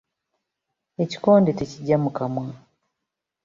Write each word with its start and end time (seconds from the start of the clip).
Ekikonde 1.03 1.51
tekigya 1.59 1.97
mu 2.03 2.09
kamwa. 2.17 2.47